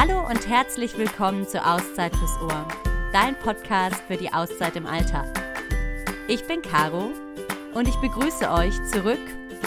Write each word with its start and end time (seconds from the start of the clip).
Hallo 0.00 0.24
und 0.28 0.48
herzlich 0.48 0.96
willkommen 0.96 1.44
zu 1.48 1.60
Auszeit 1.60 2.14
fürs 2.14 2.40
Ohr, 2.40 2.68
dein 3.12 3.34
Podcast 3.34 3.96
für 4.06 4.16
die 4.16 4.32
Auszeit 4.32 4.76
im 4.76 4.86
Alltag. 4.86 5.26
Ich 6.28 6.46
bin 6.46 6.62
Caro 6.62 7.10
und 7.74 7.88
ich 7.88 7.96
begrüße 7.96 8.48
euch 8.48 8.74
zurück 8.92 9.18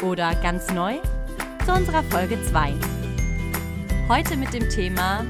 oder 0.01 0.33
ganz 0.35 0.71
neu 0.71 0.99
zu 1.65 1.73
unserer 1.73 2.01
Folge 2.03 2.41
2. 2.45 2.73
Heute 4.07 4.37
mit 4.37 4.53
dem 4.53 4.69
Thema 4.69 5.25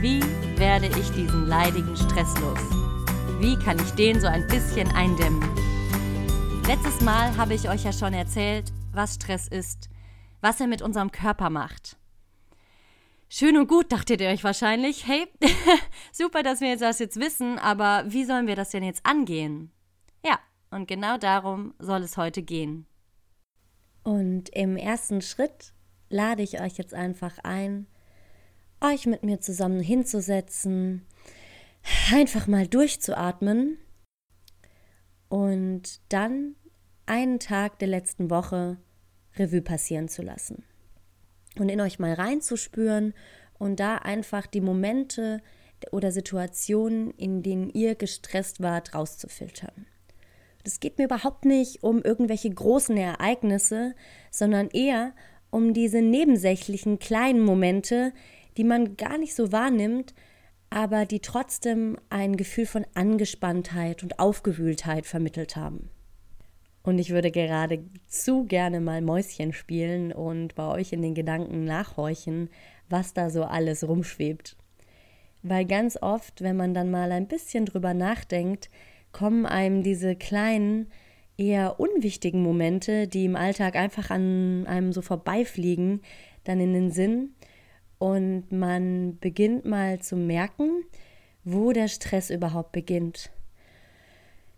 Wie 0.00 0.22
werde 0.56 0.86
ich 0.86 1.10
diesen 1.10 1.48
leidigen 1.48 1.96
Stress 1.96 2.38
los? 2.38 2.60
Wie 3.40 3.58
kann 3.58 3.80
ich 3.80 3.90
den 3.94 4.20
so 4.20 4.28
ein 4.28 4.46
bisschen 4.46 4.86
eindämmen? 4.94 5.42
Letztes 6.68 7.00
Mal 7.00 7.36
habe 7.36 7.54
ich 7.54 7.68
euch 7.68 7.82
ja 7.82 7.92
schon 7.92 8.14
erzählt, 8.14 8.72
was 8.92 9.16
Stress 9.16 9.48
ist, 9.48 9.90
was 10.40 10.60
er 10.60 10.68
mit 10.68 10.82
unserem 10.82 11.10
Körper 11.10 11.50
macht. 11.50 11.96
Schön 13.32 13.56
und 13.56 13.68
gut, 13.68 13.92
dachtet 13.92 14.20
ihr 14.20 14.28
euch 14.28 14.42
wahrscheinlich. 14.42 15.06
Hey, 15.06 15.28
super, 16.12 16.42
dass 16.42 16.60
wir 16.60 16.70
jetzt 16.70 16.82
das 16.82 16.98
jetzt 16.98 17.20
wissen, 17.20 17.60
aber 17.60 18.02
wie 18.08 18.24
sollen 18.24 18.48
wir 18.48 18.56
das 18.56 18.70
denn 18.70 18.82
jetzt 18.82 19.06
angehen? 19.06 19.70
Ja, 20.26 20.40
und 20.72 20.88
genau 20.88 21.16
darum 21.16 21.72
soll 21.78 22.02
es 22.02 22.16
heute 22.16 22.42
gehen. 22.42 22.86
Und 24.02 24.48
im 24.48 24.76
ersten 24.76 25.22
Schritt 25.22 25.74
lade 26.08 26.42
ich 26.42 26.60
euch 26.60 26.76
jetzt 26.76 26.92
einfach 26.92 27.38
ein, 27.44 27.86
euch 28.80 29.06
mit 29.06 29.22
mir 29.22 29.38
zusammen 29.38 29.80
hinzusetzen, 29.80 31.06
einfach 32.12 32.48
mal 32.48 32.66
durchzuatmen 32.66 33.78
und 35.28 36.00
dann 36.12 36.56
einen 37.06 37.38
Tag 37.38 37.78
der 37.78 37.88
letzten 37.88 38.28
Woche 38.28 38.78
Revue 39.36 39.62
passieren 39.62 40.08
zu 40.08 40.22
lassen 40.22 40.64
und 41.58 41.68
in 41.68 41.80
euch 41.80 41.98
mal 41.98 42.12
reinzuspüren 42.12 43.14
und 43.58 43.80
da 43.80 43.96
einfach 43.96 44.46
die 44.46 44.60
Momente 44.60 45.40
oder 45.92 46.12
Situationen, 46.12 47.10
in 47.12 47.42
denen 47.42 47.70
ihr 47.70 47.94
gestresst 47.94 48.60
wart, 48.60 48.94
rauszufiltern. 48.94 49.86
Es 50.62 50.80
geht 50.80 50.98
mir 50.98 51.04
überhaupt 51.04 51.46
nicht 51.46 51.82
um 51.82 52.02
irgendwelche 52.02 52.50
großen 52.50 52.96
Ereignisse, 52.96 53.94
sondern 54.30 54.68
eher 54.68 55.14
um 55.50 55.72
diese 55.72 56.02
nebensächlichen 56.02 56.98
kleinen 56.98 57.40
Momente, 57.40 58.12
die 58.56 58.64
man 58.64 58.96
gar 58.96 59.18
nicht 59.18 59.34
so 59.34 59.52
wahrnimmt, 59.52 60.14
aber 60.68 61.06
die 61.06 61.20
trotzdem 61.20 61.98
ein 62.10 62.36
Gefühl 62.36 62.66
von 62.66 62.86
Angespanntheit 62.94 64.02
und 64.02 64.18
Aufgewühltheit 64.18 65.06
vermittelt 65.06 65.56
haben. 65.56 65.90
Und 66.82 66.98
ich 66.98 67.10
würde 67.10 67.30
gerade 67.30 67.84
zu 68.06 68.44
gerne 68.44 68.80
mal 68.80 69.02
Mäuschen 69.02 69.52
spielen 69.52 70.12
und 70.12 70.54
bei 70.54 70.66
euch 70.66 70.92
in 70.92 71.02
den 71.02 71.14
Gedanken 71.14 71.64
nachhorchen, 71.64 72.48
was 72.88 73.12
da 73.12 73.30
so 73.30 73.44
alles 73.44 73.86
rumschwebt. 73.86 74.56
Weil 75.42 75.64
ganz 75.66 75.98
oft, 76.00 76.42
wenn 76.42 76.56
man 76.56 76.74
dann 76.74 76.90
mal 76.90 77.12
ein 77.12 77.28
bisschen 77.28 77.66
drüber 77.66 77.94
nachdenkt, 77.94 78.70
kommen 79.12 79.46
einem 79.46 79.82
diese 79.82 80.16
kleinen, 80.16 80.86
eher 81.36 81.80
unwichtigen 81.80 82.42
Momente, 82.42 83.08
die 83.08 83.24
im 83.24 83.36
Alltag 83.36 83.74
einfach 83.74 84.10
an 84.10 84.66
einem 84.66 84.92
so 84.92 85.00
vorbeifliegen, 85.00 86.02
dann 86.44 86.60
in 86.60 86.74
den 86.74 86.90
Sinn. 86.90 87.34
Und 87.98 88.52
man 88.52 89.18
beginnt 89.18 89.64
mal 89.64 90.00
zu 90.00 90.16
merken, 90.16 90.84
wo 91.44 91.72
der 91.72 91.88
Stress 91.88 92.30
überhaupt 92.30 92.72
beginnt. 92.72 93.30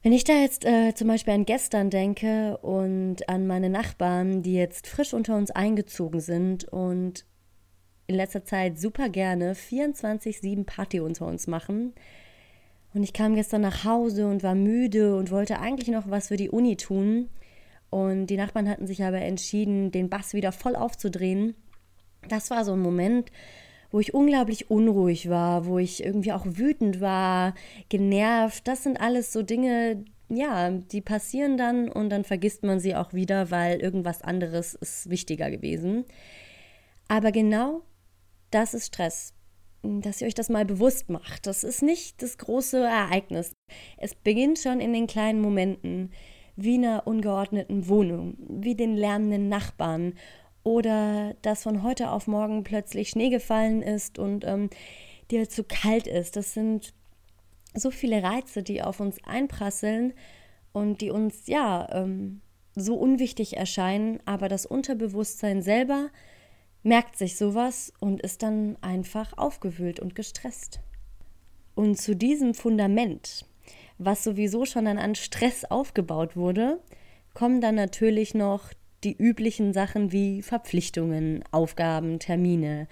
Wenn 0.03 0.12
ich 0.12 0.25
da 0.25 0.33
jetzt 0.33 0.64
äh, 0.64 0.95
zum 0.95 1.06
Beispiel 1.06 1.33
an 1.33 1.45
gestern 1.45 1.89
denke 1.89 2.56
und 2.58 3.28
an 3.28 3.47
meine 3.47 3.70
Nachbarn, 3.70 4.42
die 4.42 4.55
jetzt 4.55 4.89
frisch 4.89 5.14
unter 5.14 5.36
uns 5.36 5.53
eingezogen 5.53 6.19
sind 6.20 6.64
und 6.64 7.25
in 8.09 8.17
letzter 8.17 8.44
Zeit 8.44 8.81
super 8.81 9.09
gerne 9.09 9.55
24-7 9.55 10.65
Party 10.65 10.99
unter 10.99 11.27
uns 11.27 11.47
machen. 11.47 11.93
Und 12.94 13.04
ich 13.04 13.12
kam 13.12 13.37
gestern 13.37 13.62
nach 13.62 13.84
Hause 13.84 14.27
und 14.27 14.43
war 14.43 14.56
müde 14.56 15.16
und 15.16 15.31
wollte 15.31 15.60
eigentlich 15.60 15.88
noch 15.88 16.10
was 16.10 16.28
für 16.28 16.37
die 16.37 16.50
Uni 16.50 16.77
tun. 16.77 17.28
Und 17.88 18.27
die 18.27 18.37
Nachbarn 18.37 18.69
hatten 18.69 18.88
sich 18.88 19.04
aber 19.04 19.21
entschieden, 19.21 19.93
den 19.93 20.10
Bass 20.10 20.34
wieder 20.34 20.50
voll 20.50 20.75
aufzudrehen. 20.75 21.54
Das 22.28 22.50
war 22.50 22.65
so 22.65 22.72
ein 22.72 22.81
Moment, 22.81 23.31
wo 23.92 24.00
ich 24.00 24.14
unglaublich 24.14 24.70
unruhig 24.70 25.28
war, 25.28 25.66
wo 25.66 25.78
ich 25.78 26.03
irgendwie 26.03 26.32
auch 26.32 26.47
wütend 26.47 27.00
war, 27.00 27.54
genervt. 27.91 28.66
Das 28.66 28.82
sind 28.82 29.00
alles 29.00 29.32
so 29.32 29.42
Dinge, 29.42 30.04
ja, 30.28 30.70
die 30.70 31.03
passieren 31.03 31.56
dann 31.58 31.88
und 31.91 32.10
dann 32.10 32.25
vergisst 32.25 32.64
man 32.64 32.80
sie 32.80 32.97
auch 32.97 33.12
wieder, 33.12 33.50
weil 33.50 33.80
irgendwas 33.80 34.22
anderes 34.22 34.75
ist 34.75 35.10
wichtiger 35.10 35.50
gewesen. 35.50 36.06
Aber 37.06 37.30
genau 37.30 37.82
das 38.50 38.75
ist 38.75 38.86
Stress. 38.86 39.34
Dass 39.82 40.20
ihr 40.20 40.28
euch 40.28 40.34
das 40.34 40.48
mal 40.48 40.64
bewusst 40.64 41.10
macht. 41.10 41.47
Das 41.47 41.64
ist 41.64 41.82
nicht 41.82 42.22
das 42.22 42.38
große 42.38 42.78
Ereignis. 42.78 43.53
Es 43.98 44.14
beginnt 44.14 44.60
schon 44.60 44.80
in 44.80 44.92
den 44.92 45.09
kleinen 45.09 45.41
Momenten, 45.41 46.12
wie 46.54 46.74
einer 46.74 47.06
ungeordneten 47.06 47.88
Wohnung, 47.88 48.36
wie 48.48 48.76
den 48.76 48.97
lärmenden 48.97 49.48
Nachbarn 49.48 50.14
oder 50.65 51.34
dass 51.43 51.65
von 51.65 51.83
heute 51.83 52.11
auf 52.11 52.27
morgen 52.27 52.65
plötzlich 52.65 53.11
Schnee 53.11 53.31
gefallen 53.31 53.83
ist 53.83 54.19
und 54.19 54.45
ähm, 54.45 54.71
dir 55.31 55.49
zu 55.49 55.65
kalt 55.65 56.06
ist. 56.06 56.37
Das 56.37 56.55
sind 56.55 56.95
so 57.75 57.91
viele 57.91 58.23
Reize, 58.23 58.62
die 58.62 58.83
auf 58.83 59.01
uns 59.01 59.17
einprasseln 59.25 60.12
und 60.72 61.01
die 61.01 61.11
uns 61.11 61.47
ja 61.47 61.89
ähm, 61.93 62.41
so 62.75 62.95
unwichtig 62.95 63.56
erscheinen, 63.56 64.21
aber 64.25 64.49
das 64.49 64.67
Unterbewusstsein 64.67 65.62
selber 65.62 66.11
merkt 66.83 67.17
sich 67.17 67.37
sowas 67.37 67.93
und 68.01 68.21
ist 68.21 68.43
dann 68.43 68.77
einfach 68.81 69.37
aufgewühlt 69.37 70.01
und 70.01 70.15
gestresst. 70.15 70.81
Und 71.75 71.99
zu 71.99 72.17
diesem 72.17 72.55
Fundament, 72.55 73.47
was 73.99 74.25
sowieso 74.25 74.65
schon 74.65 74.87
dann 74.87 74.99
an 74.99 75.15
Stress 75.15 75.65
aufgebaut 75.65 76.37
wurde, 76.37 76.81
kommen 77.34 77.61
dann 77.61 77.75
natürlich 77.75 78.34
noch 78.34 78.72
die 79.05 79.17
üblichen 79.17 79.73
Sachen 79.73 80.13
wie 80.13 80.43
Verpflichtungen, 80.43 81.45
Aufgaben, 81.51 82.19
Termine, 82.19 82.89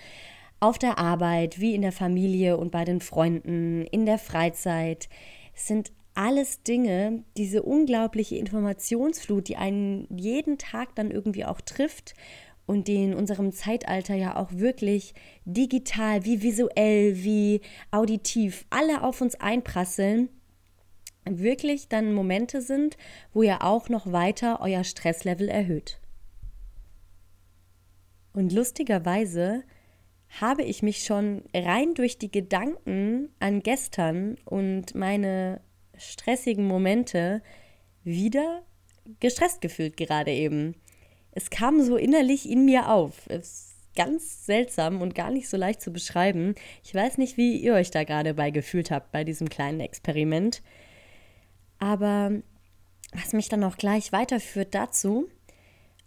auf 0.61 0.79
der 0.79 0.99
Arbeit, 0.99 1.61
wie 1.61 1.75
in 1.75 1.83
der 1.83 1.93
Familie 1.93 2.57
und 2.57 2.71
bei 2.71 2.85
den 2.85 3.01
Freunden, 3.01 3.87
in 3.87 4.05
der 4.05 4.19
Freizeit, 4.19 5.09
sind 5.55 5.93
alles 6.15 6.63
Dinge, 6.63 7.25
diese 7.37 7.63
unglaubliche 7.63 8.37
Informationsflut, 8.37 9.49
die 9.49 9.57
einen 9.57 10.07
jeden 10.11 10.59
Tag 10.59 10.95
dann 10.95 11.11
irgendwie 11.11 11.47
auch 11.47 11.61
trifft 11.61 12.15
und 12.67 12.89
die 12.89 13.03
in 13.03 13.15
unserem 13.15 13.53
Zeitalter 13.53 14.15
ja 14.15 14.37
auch 14.37 14.53
wirklich 14.53 15.15
digital, 15.45 16.25
wie 16.25 16.43
visuell, 16.43 17.23
wie 17.23 17.63
auditiv, 17.91 18.67
alle 18.71 19.03
auf 19.03 19.21
uns 19.21 19.35
einprasseln, 19.37 20.29
wirklich 21.39 21.89
dann 21.89 22.13
Momente 22.13 22.61
sind, 22.61 22.97
wo 23.33 23.43
ihr 23.43 23.63
auch 23.63 23.89
noch 23.89 24.13
weiter 24.13 24.61
euer 24.61 24.85
Stresslevel 24.85 25.49
erhöht. 25.49 26.01
Und 28.33 28.53
lustigerweise 28.53 29.65
habe 30.41 30.63
ich 30.63 30.83
mich 30.83 31.03
schon 31.05 31.43
rein 31.55 31.95
durch 31.95 32.19
die 32.19 32.31
Gedanken 32.31 33.31
an 33.41 33.63
gestern 33.63 34.37
und 34.45 34.95
meine 34.95 35.61
stressigen 35.97 36.67
Momente 36.67 37.43
wieder 38.05 38.63
gestresst 39.19 39.61
gefühlt 39.61 39.97
gerade 39.97 40.31
eben. 40.31 40.77
Es 41.33 41.51
kam 41.51 41.83
so 41.83 41.97
innerlich 41.97 42.49
in 42.49 42.65
mir 42.65 42.91
auf. 42.91 43.27
Es 43.29 43.71
ganz 43.97 44.47
seltsam 44.47 45.03
und 45.03 45.15
gar 45.15 45.31
nicht 45.31 45.49
so 45.49 45.57
leicht 45.57 45.81
zu 45.81 45.93
beschreiben. 45.93 46.55
Ich 46.85 46.95
weiß 46.95 47.19
nicht, 47.19 47.37
wie 47.37 47.57
ihr 47.57 47.75
euch 47.75 47.91
da 47.91 48.05
gerade 48.05 48.35
bei 48.35 48.51
gefühlt 48.51 48.91
habt 48.91 49.13
bei 49.13 49.25
diesem 49.25 49.49
kleinen 49.49 49.81
Experiment. 49.81 50.63
Aber 51.81 52.31
was 53.13 53.33
mich 53.33 53.49
dann 53.49 53.65
auch 53.65 53.77
gleich 53.77 54.13
weiterführt 54.13 54.75
dazu, 54.75 55.29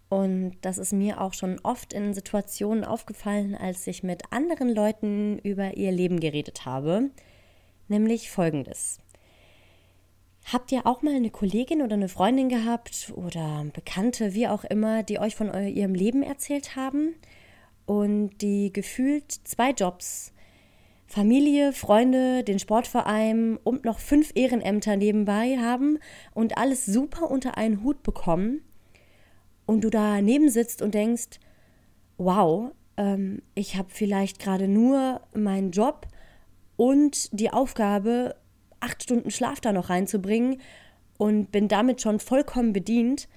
und 0.08 0.56
das 0.60 0.78
ist 0.78 0.92
mir 0.92 1.20
auch 1.20 1.34
schon 1.34 1.58
oft 1.62 1.92
in 1.92 2.14
Situationen 2.14 2.84
aufgefallen, 2.84 3.54
als 3.54 3.86
ich 3.86 4.02
mit 4.02 4.32
anderen 4.32 4.72
Leuten 4.74 5.38
über 5.40 5.76
ihr 5.76 5.90
Leben 5.92 6.20
geredet 6.20 6.64
habe, 6.64 7.10
nämlich 7.88 8.30
folgendes. 8.30 8.98
Habt 10.52 10.70
ihr 10.72 10.86
auch 10.86 11.02
mal 11.02 11.14
eine 11.14 11.30
Kollegin 11.30 11.80
oder 11.80 11.94
eine 11.94 12.08
Freundin 12.10 12.50
gehabt 12.50 13.12
oder 13.16 13.64
Bekannte, 13.72 14.34
wie 14.34 14.46
auch 14.46 14.64
immer, 14.64 15.02
die 15.02 15.18
euch 15.18 15.34
von 15.34 15.52
ihrem 15.66 15.94
Leben 15.94 16.22
erzählt 16.22 16.76
haben 16.76 17.14
und 17.86 18.38
die 18.42 18.72
gefühlt 18.72 19.32
zwei 19.32 19.70
Jobs, 19.70 20.33
Familie, 21.14 21.72
Freunde, 21.72 22.42
den 22.42 22.58
Sportverein 22.58 23.56
und 23.62 23.84
noch 23.84 24.00
fünf 24.00 24.32
Ehrenämter 24.34 24.96
nebenbei 24.96 25.58
haben 25.58 26.00
und 26.32 26.58
alles 26.58 26.86
super 26.86 27.30
unter 27.30 27.56
einen 27.56 27.84
Hut 27.84 28.02
bekommen 28.02 28.62
und 29.64 29.84
du 29.84 29.90
daneben 29.90 30.48
sitzt 30.48 30.82
und 30.82 30.92
denkst, 30.92 31.38
wow, 32.18 32.72
ähm, 32.96 33.42
ich 33.54 33.76
habe 33.76 33.90
vielleicht 33.90 34.40
gerade 34.40 34.66
nur 34.66 35.20
meinen 35.32 35.70
Job 35.70 36.08
und 36.74 37.28
die 37.30 37.52
Aufgabe, 37.52 38.34
acht 38.80 39.04
Stunden 39.04 39.30
Schlaf 39.30 39.60
da 39.60 39.72
noch 39.72 39.90
reinzubringen 39.90 40.60
und 41.16 41.52
bin 41.52 41.68
damit 41.68 42.02
schon 42.02 42.18
vollkommen 42.18 42.72
bedient. 42.72 43.28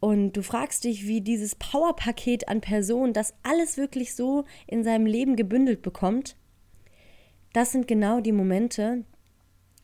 und 0.00 0.32
du 0.32 0.40
fragst 0.40 0.84
dich, 0.84 1.06
wie 1.06 1.20
dieses 1.20 1.56
Powerpaket 1.56 2.48
an 2.48 2.62
Personen 2.62 3.12
das 3.12 3.34
alles 3.42 3.76
wirklich 3.76 4.14
so 4.14 4.44
in 4.66 4.82
seinem 4.82 5.04
Leben 5.04 5.36
gebündelt 5.36 5.82
bekommt, 5.82 6.36
das 7.56 7.72
sind 7.72 7.88
genau 7.88 8.20
die 8.20 8.32
Momente, 8.32 9.02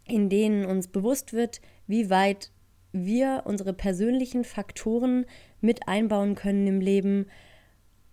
in 0.07 0.29
denen 0.29 0.67
uns 0.67 0.89
bewusst 0.89 1.33
wird, 1.33 1.63
wie 1.87 2.11
weit 2.11 2.53
wir 2.93 3.45
unsere 3.47 3.73
persönlichen 3.73 4.45
Faktoren 4.45 5.25
mit 5.63 5.89
einbauen 5.89 6.35
können 6.35 6.67
im 6.67 6.83
Leben, 6.83 7.29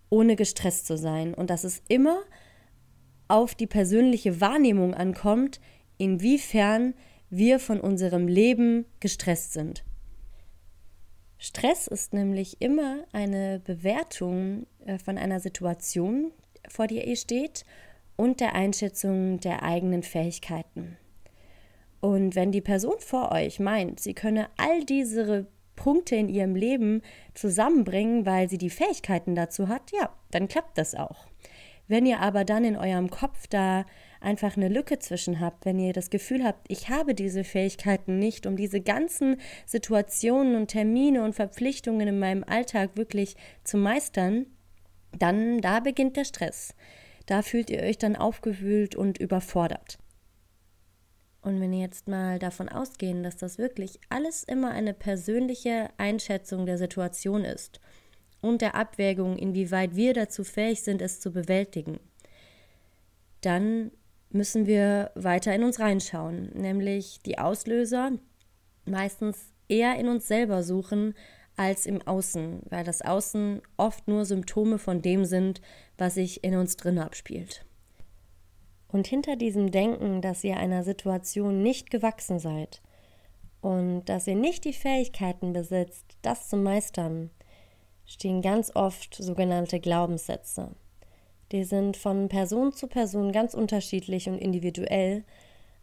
ohne 0.08 0.34
gestresst 0.34 0.86
zu 0.86 0.96
sein. 0.96 1.34
Und 1.34 1.50
dass 1.50 1.64
es 1.64 1.82
immer 1.88 2.22
auf 3.28 3.54
die 3.54 3.66
persönliche 3.66 4.40
Wahrnehmung 4.40 4.94
ankommt, 4.94 5.60
inwiefern 5.98 6.94
wir 7.28 7.58
von 7.58 7.82
unserem 7.82 8.28
Leben 8.28 8.86
gestresst 8.98 9.52
sind. 9.52 9.84
Stress 11.36 11.86
ist 11.86 12.14
nämlich 12.14 12.62
immer 12.62 13.04
eine 13.12 13.60
Bewertung 13.60 14.66
äh, 14.86 14.98
von 14.98 15.18
einer 15.18 15.38
Situation, 15.38 16.32
vor 16.66 16.86
der 16.86 17.06
ihr 17.06 17.16
steht, 17.16 17.66
und 18.20 18.40
der 18.40 18.54
Einschätzung 18.54 19.40
der 19.40 19.62
eigenen 19.62 20.02
Fähigkeiten. 20.02 20.98
Und 22.00 22.34
wenn 22.34 22.52
die 22.52 22.60
Person 22.60 22.98
vor 22.98 23.32
euch 23.32 23.60
meint, 23.60 23.98
sie 23.98 24.12
könne 24.12 24.48
all 24.58 24.84
diese 24.84 25.46
Punkte 25.74 26.16
in 26.16 26.28
ihrem 26.28 26.54
Leben 26.54 27.00
zusammenbringen, 27.32 28.26
weil 28.26 28.50
sie 28.50 28.58
die 28.58 28.68
Fähigkeiten 28.68 29.34
dazu 29.34 29.68
hat, 29.68 29.90
ja, 29.92 30.10
dann 30.32 30.48
klappt 30.48 30.76
das 30.76 30.94
auch. 30.94 31.28
Wenn 31.88 32.04
ihr 32.04 32.20
aber 32.20 32.44
dann 32.44 32.62
in 32.62 32.76
eurem 32.76 33.08
Kopf 33.08 33.46
da 33.46 33.86
einfach 34.20 34.54
eine 34.54 34.68
Lücke 34.68 34.98
zwischen 34.98 35.40
habt, 35.40 35.64
wenn 35.64 35.78
ihr 35.78 35.94
das 35.94 36.10
Gefühl 36.10 36.44
habt, 36.44 36.66
ich 36.68 36.90
habe 36.90 37.14
diese 37.14 37.42
Fähigkeiten 37.42 38.18
nicht, 38.18 38.46
um 38.46 38.54
diese 38.54 38.82
ganzen 38.82 39.38
Situationen 39.64 40.56
und 40.56 40.68
Termine 40.68 41.24
und 41.24 41.34
Verpflichtungen 41.34 42.06
in 42.06 42.18
meinem 42.18 42.44
Alltag 42.44 42.90
wirklich 42.96 43.34
zu 43.64 43.78
meistern, 43.78 44.44
dann 45.18 45.62
da 45.62 45.80
beginnt 45.80 46.18
der 46.18 46.24
Stress. 46.24 46.74
Da 47.26 47.42
fühlt 47.42 47.70
ihr 47.70 47.82
euch 47.82 47.98
dann 47.98 48.16
aufgewühlt 48.16 48.94
und 48.94 49.18
überfordert. 49.18 49.98
Und 51.42 51.60
wenn 51.60 51.72
ihr 51.72 51.80
jetzt 51.80 52.06
mal 52.06 52.38
davon 52.38 52.68
ausgehen, 52.68 53.22
dass 53.22 53.36
das 53.36 53.58
wirklich 53.58 53.98
alles 54.08 54.44
immer 54.44 54.72
eine 54.72 54.92
persönliche 54.92 55.88
Einschätzung 55.96 56.66
der 56.66 56.76
Situation 56.76 57.44
ist 57.44 57.80
und 58.42 58.60
der 58.60 58.74
Abwägung, 58.74 59.38
inwieweit 59.38 59.96
wir 59.96 60.12
dazu 60.12 60.44
fähig 60.44 60.82
sind, 60.82 61.00
es 61.00 61.20
zu 61.20 61.32
bewältigen, 61.32 61.98
dann 63.40 63.90
müssen 64.28 64.66
wir 64.66 65.12
weiter 65.14 65.54
in 65.54 65.64
uns 65.64 65.80
reinschauen, 65.80 66.50
nämlich 66.54 67.20
die 67.24 67.38
Auslöser 67.38 68.12
meistens 68.84 69.52
eher 69.68 69.98
in 69.98 70.08
uns 70.08 70.28
selber 70.28 70.62
suchen 70.62 71.14
als 71.56 71.86
im 71.86 72.00
Außen, 72.06 72.62
weil 72.68 72.84
das 72.84 73.02
Außen 73.02 73.60
oft 73.76 74.08
nur 74.08 74.24
Symptome 74.24 74.78
von 74.78 75.02
dem 75.02 75.24
sind, 75.24 75.60
was 76.00 76.14
sich 76.14 76.42
in 76.42 76.56
uns 76.56 76.76
drin 76.76 76.98
abspielt. 76.98 77.64
Und 78.88 79.06
hinter 79.06 79.36
diesem 79.36 79.70
Denken, 79.70 80.20
dass 80.20 80.42
ihr 80.42 80.56
einer 80.56 80.82
Situation 80.82 81.62
nicht 81.62 81.90
gewachsen 81.90 82.38
seid 82.38 82.80
und 83.60 84.04
dass 84.06 84.26
ihr 84.26 84.34
nicht 84.34 84.64
die 84.64 84.72
Fähigkeiten 84.72 85.52
besitzt, 85.52 86.16
das 86.22 86.48
zu 86.48 86.56
meistern, 86.56 87.30
stehen 88.06 88.42
ganz 88.42 88.74
oft 88.74 89.14
sogenannte 89.14 89.78
Glaubenssätze. 89.78 90.70
Die 91.52 91.64
sind 91.64 91.96
von 91.96 92.28
Person 92.28 92.72
zu 92.72 92.88
Person 92.88 93.30
ganz 93.32 93.54
unterschiedlich 93.54 94.28
und 94.28 94.38
individuell, 94.38 95.24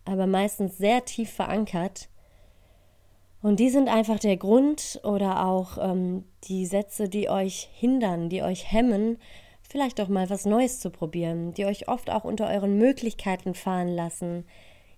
aber 0.04 0.28
meistens 0.28 0.78
sehr 0.78 1.06
tief 1.06 1.32
verankert. 1.32 2.10
Und 3.42 3.60
die 3.60 3.70
sind 3.70 3.88
einfach 3.88 4.20
der 4.20 4.38
Grund 4.38 5.00
oder 5.04 5.46
auch 5.46 5.78
ähm, 5.78 6.26
die 6.46 6.66
Sätze, 6.66 7.08
die 7.08 7.30
euch 7.30 7.70
hindern, 7.74 8.30
die 8.30 8.42
euch 8.42 8.72
hemmen, 8.72 9.18
vielleicht 9.68 10.00
auch 10.02 10.08
mal 10.08 10.30
was 10.30 10.46
Neues 10.46 10.80
zu 10.80 10.90
probieren, 10.90 11.54
die 11.54 11.66
euch 11.66 11.88
oft 11.88 12.10
auch 12.10 12.24
unter 12.24 12.50
euren 12.50 12.78
Möglichkeiten 12.78 13.54
fahren 13.54 13.90
lassen. 13.90 14.46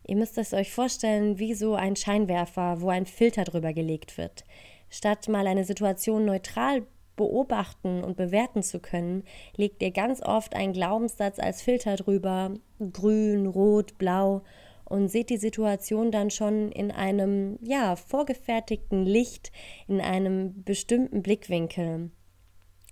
Ihr 0.07 0.15
müsst 0.15 0.37
es 0.37 0.53
euch 0.53 0.71
vorstellen 0.71 1.39
wie 1.39 1.53
so 1.53 1.75
ein 1.75 1.95
Scheinwerfer, 1.95 2.81
wo 2.81 2.89
ein 2.89 3.05
Filter 3.05 3.43
drüber 3.43 3.73
gelegt 3.73 4.17
wird. 4.17 4.43
Statt 4.89 5.27
mal 5.27 5.45
eine 5.45 5.65
Situation 5.65 6.25
neutral 6.25 6.83
beobachten 7.15 8.03
und 8.03 8.15
bewerten 8.15 8.63
zu 8.63 8.79
können, 8.79 9.23
legt 9.55 9.81
ihr 9.83 9.91
ganz 9.91 10.21
oft 10.21 10.55
einen 10.55 10.73
Glaubenssatz 10.73 11.37
als 11.37 11.61
Filter 11.61 11.97
drüber, 11.97 12.53
grün, 12.79 13.45
rot, 13.45 13.97
blau, 13.97 14.41
und 14.85 15.09
seht 15.09 15.29
die 15.29 15.37
Situation 15.37 16.11
dann 16.11 16.31
schon 16.31 16.71
in 16.71 16.91
einem, 16.91 17.59
ja, 17.61 17.95
vorgefertigten 17.95 19.05
Licht, 19.05 19.51
in 19.87 20.01
einem 20.01 20.63
bestimmten 20.63 21.21
Blickwinkel. 21.21 22.09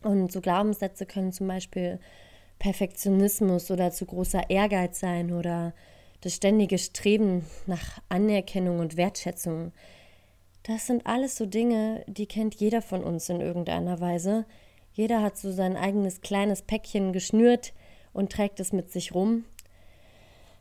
Und 0.03 0.31
so 0.31 0.41
Glaubenssätze 0.41 1.05
können 1.05 1.31
zum 1.31 1.47
Beispiel 1.47 1.99
Perfektionismus 2.59 3.71
oder 3.71 3.91
zu 3.91 4.05
großer 4.05 4.49
Ehrgeiz 4.49 4.99
sein 4.99 5.31
oder 5.31 5.73
das 6.21 6.35
ständige 6.35 6.77
Streben 6.77 7.45
nach 7.65 7.99
Anerkennung 8.09 8.79
und 8.79 8.97
Wertschätzung. 8.97 9.71
Das 10.63 10.87
sind 10.87 11.05
alles 11.05 11.37
so 11.37 11.45
Dinge, 11.45 12.03
die 12.07 12.25
kennt 12.25 12.55
jeder 12.55 12.81
von 12.81 13.03
uns 13.03 13.29
in 13.29 13.39
irgendeiner 13.41 13.99
Weise. 13.99 14.45
Jeder 14.93 15.21
hat 15.21 15.37
so 15.37 15.51
sein 15.51 15.77
eigenes 15.77 16.21
kleines 16.21 16.61
Päckchen 16.61 17.13
geschnürt 17.13 17.73
und 18.13 18.31
trägt 18.31 18.59
es 18.59 18.73
mit 18.73 18.91
sich 18.91 19.13
rum. 19.13 19.45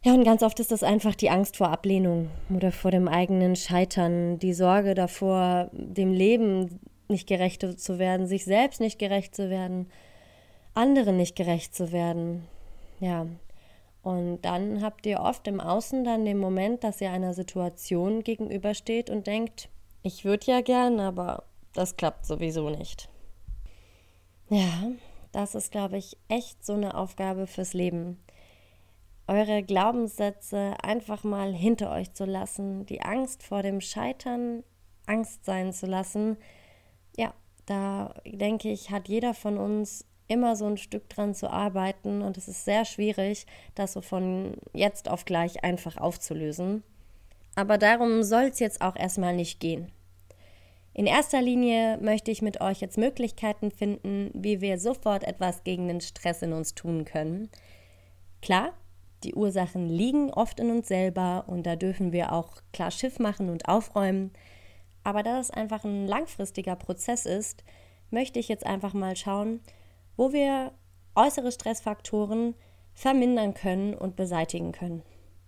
Ja, 0.04 0.12
und 0.12 0.24
ganz 0.24 0.42
oft 0.42 0.60
ist 0.60 0.70
das 0.70 0.84
einfach 0.84 1.16
die 1.16 1.30
Angst 1.30 1.56
vor 1.56 1.70
Ablehnung 1.70 2.30
oder 2.54 2.70
vor 2.70 2.92
dem 2.92 3.08
eigenen 3.08 3.56
Scheitern, 3.56 4.38
die 4.38 4.52
Sorge 4.52 4.94
davor, 4.94 5.70
dem 5.72 6.12
Leben 6.12 6.78
nicht 7.10 7.28
gerecht 7.28 7.62
zu 7.80 7.98
werden, 7.98 8.26
sich 8.26 8.44
selbst 8.44 8.80
nicht 8.80 8.98
gerecht 8.98 9.34
zu 9.34 9.50
werden, 9.50 9.90
anderen 10.74 11.16
nicht 11.16 11.36
gerecht 11.36 11.74
zu 11.74 11.92
werden. 11.92 12.46
Ja. 13.00 13.26
Und 14.02 14.42
dann 14.42 14.82
habt 14.82 15.04
ihr 15.06 15.20
oft 15.20 15.48
im 15.48 15.60
Außen 15.60 16.04
dann 16.04 16.24
den 16.24 16.38
Moment, 16.38 16.84
dass 16.84 17.00
ihr 17.00 17.10
einer 17.10 17.34
Situation 17.34 18.22
gegenübersteht 18.22 19.10
und 19.10 19.26
denkt, 19.26 19.68
ich 20.02 20.24
würde 20.24 20.46
ja 20.46 20.60
gern, 20.60 21.00
aber 21.00 21.44
das 21.72 21.96
klappt 21.96 22.24
sowieso 22.24 22.70
nicht. 22.70 23.08
Ja, 24.48 24.92
das 25.32 25.56
ist, 25.56 25.72
glaube 25.72 25.96
ich, 25.96 26.16
echt 26.28 26.64
so 26.64 26.74
eine 26.74 26.94
Aufgabe 26.96 27.48
fürs 27.48 27.74
Leben. 27.74 28.22
Eure 29.26 29.64
Glaubenssätze 29.64 30.74
einfach 30.82 31.24
mal 31.24 31.52
hinter 31.52 31.90
euch 31.90 32.12
zu 32.12 32.24
lassen, 32.24 32.86
die 32.86 33.02
Angst 33.02 33.42
vor 33.42 33.62
dem 33.62 33.80
Scheitern 33.80 34.62
Angst 35.06 35.44
sein 35.44 35.72
zu 35.72 35.86
lassen. 35.86 36.36
Da 37.66 38.14
denke 38.24 38.70
ich, 38.70 38.90
hat 38.90 39.08
jeder 39.08 39.34
von 39.34 39.58
uns 39.58 40.04
immer 40.28 40.56
so 40.56 40.66
ein 40.66 40.76
Stück 40.76 41.08
dran 41.08 41.34
zu 41.34 41.50
arbeiten 41.50 42.22
und 42.22 42.36
es 42.36 42.48
ist 42.48 42.64
sehr 42.64 42.84
schwierig, 42.84 43.46
das 43.74 43.92
so 43.92 44.00
von 44.00 44.56
jetzt 44.72 45.08
auf 45.08 45.24
gleich 45.24 45.62
einfach 45.62 45.96
aufzulösen. 45.96 46.82
Aber 47.54 47.78
darum 47.78 48.22
soll 48.22 48.44
es 48.44 48.58
jetzt 48.58 48.80
auch 48.80 48.96
erstmal 48.96 49.34
nicht 49.34 49.60
gehen. 49.60 49.90
In 50.92 51.06
erster 51.06 51.42
Linie 51.42 51.98
möchte 52.00 52.30
ich 52.30 52.40
mit 52.40 52.60
euch 52.60 52.80
jetzt 52.80 52.96
Möglichkeiten 52.96 53.70
finden, 53.70 54.30
wie 54.32 54.60
wir 54.60 54.78
sofort 54.78 55.24
etwas 55.24 55.62
gegen 55.62 55.88
den 55.88 56.00
Stress 56.00 56.42
in 56.42 56.52
uns 56.52 56.74
tun 56.74 57.04
können. 57.04 57.50
Klar, 58.40 58.72
die 59.22 59.34
Ursachen 59.34 59.88
liegen 59.88 60.30
oft 60.30 60.60
in 60.60 60.70
uns 60.70 60.88
selber 60.88 61.44
und 61.48 61.66
da 61.66 61.76
dürfen 61.76 62.12
wir 62.12 62.32
auch 62.32 62.62
klar 62.72 62.90
Schiff 62.90 63.18
machen 63.18 63.50
und 63.50 63.68
aufräumen. 63.68 64.32
Aber 65.06 65.22
da 65.22 65.38
es 65.38 65.52
einfach 65.52 65.84
ein 65.84 66.08
langfristiger 66.08 66.74
Prozess 66.74 67.26
ist, 67.26 67.62
möchte 68.10 68.40
ich 68.40 68.48
jetzt 68.48 68.66
einfach 68.66 68.92
mal 68.92 69.14
schauen, 69.14 69.60
wo 70.16 70.32
wir 70.32 70.72
äußere 71.14 71.52
Stressfaktoren 71.52 72.56
vermindern 72.92 73.54
können 73.54 73.94
und 73.94 74.16
beseitigen 74.16 74.72
können. 74.72 75.04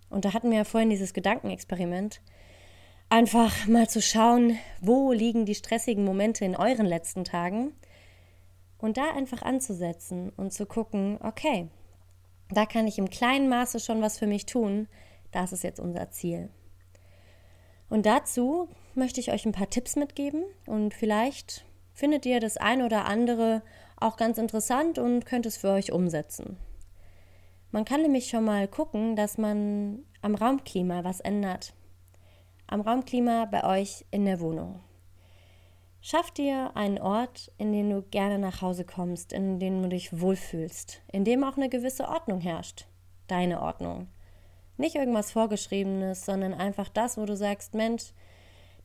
Und 0.09 0.23
da 0.23 0.31
hatten 0.31 0.49
wir 0.49 0.59
ja 0.59 0.63
vorhin 0.63 0.89
dieses 0.89 1.13
Gedankenexperiment 1.13 2.21
einfach 3.09 3.67
mal 3.67 3.89
zu 3.89 4.01
schauen, 4.01 4.57
wo 4.79 5.11
liegen 5.11 5.45
die 5.45 5.55
stressigen 5.55 6.05
Momente 6.05 6.45
in 6.45 6.55
euren 6.55 6.85
letzten 6.85 7.25
Tagen 7.25 7.73
und 8.77 8.95
da 8.95 9.11
einfach 9.11 9.41
anzusetzen 9.41 10.29
und 10.37 10.53
zu 10.53 10.67
gucken, 10.67 11.19
okay, 11.21 11.67
da 12.49 12.65
kann 12.65 12.87
ich 12.87 12.97
im 12.97 13.09
kleinen 13.09 13.49
Maße 13.49 13.81
schon 13.81 14.01
was 14.01 14.19
für 14.19 14.27
mich 14.27 14.45
tun, 14.45 14.87
das 15.33 15.51
ist 15.51 15.65
jetzt 15.65 15.81
unser 15.81 16.11
Ziel. 16.11 16.47
Und 17.89 18.05
dazu 18.05 18.69
möchte 18.95 19.19
ich 19.19 19.31
euch 19.31 19.45
ein 19.45 19.51
paar 19.51 19.69
Tipps 19.69 19.95
mitgeben 19.95 20.43
und 20.65 20.93
vielleicht 20.93 21.65
findet 21.93 22.25
ihr 22.25 22.39
das 22.39 22.57
ein 22.57 22.81
oder 22.81 23.05
andere 23.05 23.61
auch 23.97 24.17
ganz 24.17 24.37
interessant 24.37 24.97
und 24.97 25.25
könnt 25.25 25.45
es 25.45 25.57
für 25.57 25.69
euch 25.69 25.91
umsetzen. 25.91 26.57
Man 27.71 27.85
kann 27.85 28.01
nämlich 28.01 28.29
schon 28.29 28.45
mal 28.45 28.67
gucken, 28.67 29.15
dass 29.15 29.37
man 29.37 30.03
am 30.21 30.35
Raumklima 30.35 31.03
was 31.03 31.19
ändert 31.19 31.73
am 32.71 32.81
Raumklima 32.81 33.45
bei 33.45 33.63
euch 33.63 34.05
in 34.11 34.25
der 34.25 34.39
Wohnung. 34.39 34.79
Schaff 36.01 36.31
dir 36.31 36.71
einen 36.75 36.99
Ort, 36.99 37.51
in 37.57 37.73
den 37.73 37.89
du 37.89 38.03
gerne 38.03 38.37
nach 38.37 38.61
Hause 38.61 38.85
kommst, 38.85 39.33
in 39.33 39.59
dem 39.59 39.81
du 39.81 39.89
dich 39.89 40.21
wohlfühlst, 40.21 41.01
in 41.11 41.25
dem 41.25 41.43
auch 41.43 41.57
eine 41.57 41.69
gewisse 41.69 42.07
Ordnung 42.07 42.39
herrscht. 42.39 42.85
Deine 43.27 43.61
Ordnung. 43.61 44.07
Nicht 44.77 44.95
irgendwas 44.95 45.31
Vorgeschriebenes, 45.31 46.25
sondern 46.25 46.53
einfach 46.53 46.89
das, 46.89 47.17
wo 47.17 47.25
du 47.25 47.35
sagst, 47.35 47.73
Mensch, 47.73 48.13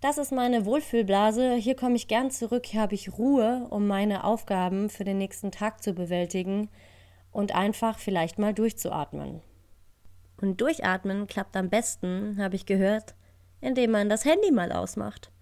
das 0.05 0.19
ist 0.19 0.33
meine 0.33 0.67
Wohlfühlblase, 0.67 1.55
hier 1.55 1.75
komme 1.75 1.97
ich 1.97 2.09
gern 2.09 2.31
zurück, 2.31 2.67
hier 2.67 2.83
habe 2.83 2.95
ich 2.95 3.17
Ruhe, 3.17 3.67
um 3.71 3.87
meine 3.87 4.25
Aufgaben 4.25 4.91
für 4.91 5.03
den 5.03 5.17
nächsten 5.17 5.51
Tag 5.51 5.83
zu 5.83 5.95
bewältigen 5.95 6.69
und 7.33 7.55
einfach 7.55 7.99
vielleicht 7.99 8.39
mal 8.39 8.53
durchzuatmen. 8.53 9.41
Und 10.37 10.61
durchatmen 10.61 11.27
klappt 11.27 11.57
am 11.57 11.71
besten, 11.71 12.37
habe 12.39 12.55
ich 12.55 12.67
gehört, 12.67 13.15
indem 13.63 13.93
man 13.93 14.11
das 14.11 14.27
Handy 14.27 14.51
mal 14.51 14.73
ausmacht. 14.73 15.33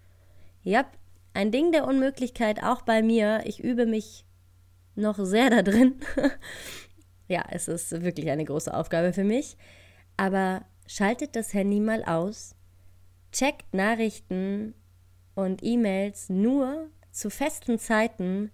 Ja, 0.62 0.84
ein 1.34 1.50
Ding 1.50 1.72
der 1.72 1.84
Unmöglichkeit 1.84 2.62
auch 2.62 2.82
bei 2.82 3.02
mir. 3.02 3.40
Ich 3.46 3.58
übe 3.58 3.84
mich 3.84 4.24
noch 4.94 5.18
sehr 5.18 5.50
da 5.50 5.62
drin. 5.62 5.96
ja, 7.26 7.44
es 7.50 7.66
ist 7.66 7.90
wirklich 8.04 8.30
eine 8.30 8.44
große 8.44 8.72
Aufgabe 8.72 9.12
für 9.12 9.24
mich. 9.24 9.56
Aber 10.16 10.64
schaltet 10.86 11.34
das 11.34 11.52
Handy 11.52 11.80
mal 11.80 12.04
aus, 12.04 12.54
checkt 13.32 13.74
Nachrichten 13.74 14.74
und 15.34 15.62
E-Mails 15.62 16.28
nur 16.28 16.88
zu 17.10 17.30
festen 17.30 17.78
Zeiten 17.78 18.50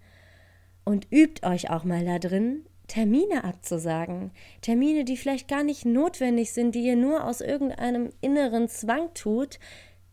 und 0.83 1.07
übt 1.11 1.45
euch 1.45 1.69
auch 1.69 1.83
mal 1.83 2.03
da 2.05 2.19
drin, 2.19 2.65
Termine 2.87 3.43
abzusagen. 3.43 4.31
Termine, 4.61 5.05
die 5.05 5.15
vielleicht 5.15 5.47
gar 5.47 5.63
nicht 5.63 5.85
notwendig 5.85 6.51
sind, 6.51 6.73
die 6.73 6.83
ihr 6.83 6.95
nur 6.95 7.23
aus 7.23 7.39
irgendeinem 7.39 8.09
inneren 8.19 8.67
Zwang 8.67 9.13
tut, 9.13 9.59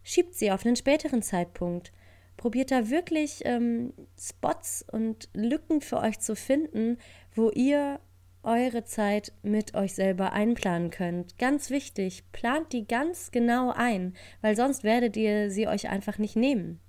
schiebt 0.03 0.35
sie 0.35 0.53
auf 0.53 0.67
einen 0.67 0.77
späteren 0.77 1.23
Zeitpunkt. 1.23 1.93
Probiert 2.37 2.71
da 2.71 2.91
wirklich 2.91 3.41
ähm, 3.47 3.95
Spots 4.21 4.85
und 4.93 5.31
Lücken 5.33 5.81
für 5.81 5.99
euch 5.99 6.21
zu 6.21 6.37
finden, 6.37 6.99
wo 7.35 7.51
ihr 7.51 7.99
eure 8.47 8.85
Zeit 8.85 9.33
mit 9.43 9.75
euch 9.75 9.95
selber 9.95 10.33
einplanen 10.33 10.91
könnt. 10.91 11.37
Ganz 11.39 11.71
wichtig, 11.71 12.25
plant 12.33 12.73
die 12.73 12.87
ganz 12.87 13.31
genau 13.31 13.73
ein, 13.75 14.15
weil 14.41 14.57
sonst 14.57 14.85
werdet 14.85 15.17
ihr 15.17 15.51
sie 15.51 15.69
euch 15.69 15.89
einfach 15.89 16.19
nicht 16.19 16.37
nehmen. 16.37 16.81